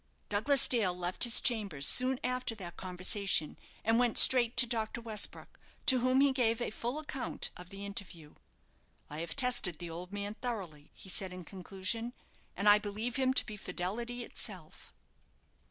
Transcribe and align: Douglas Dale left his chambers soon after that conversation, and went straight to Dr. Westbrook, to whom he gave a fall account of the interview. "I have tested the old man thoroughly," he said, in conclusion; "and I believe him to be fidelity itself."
Douglas 0.29 0.67
Dale 0.67 0.97
left 0.97 1.25
his 1.25 1.39
chambers 1.39 1.85
soon 1.85 2.19
after 2.23 2.55
that 2.55 2.75
conversation, 2.75 3.55
and 3.83 3.99
went 3.99 4.17
straight 4.17 4.57
to 4.57 4.65
Dr. 4.65 4.99
Westbrook, 4.99 5.59
to 5.85 5.99
whom 5.99 6.21
he 6.21 6.31
gave 6.31 6.59
a 6.59 6.71
fall 6.71 6.97
account 6.97 7.51
of 7.55 7.69
the 7.69 7.85
interview. 7.85 8.33
"I 9.11 9.19
have 9.19 9.35
tested 9.35 9.77
the 9.77 9.91
old 9.91 10.11
man 10.11 10.33
thoroughly," 10.41 10.89
he 10.95 11.07
said, 11.07 11.31
in 11.31 11.43
conclusion; 11.45 12.13
"and 12.57 12.67
I 12.67 12.79
believe 12.79 13.17
him 13.17 13.31
to 13.35 13.45
be 13.45 13.57
fidelity 13.57 14.23
itself." 14.23 14.91